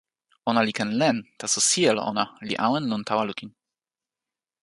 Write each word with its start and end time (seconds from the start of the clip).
ona 0.49 0.61
li 0.67 0.73
ken 0.77 0.89
len, 1.01 1.17
taso 1.41 1.59
sijelo 1.69 2.01
ona 2.11 2.23
li 2.47 2.53
awen 2.65 2.85
lon 2.91 3.03
tawa 3.09 3.23
lukin. 3.29 3.51